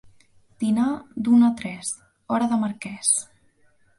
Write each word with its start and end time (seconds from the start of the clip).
Dinar 0.61 0.85
d'una 1.27 1.51
a 1.51 1.57
tres, 1.59 1.91
hora 2.37 2.47
de 2.53 2.61
marquès. 2.65 3.15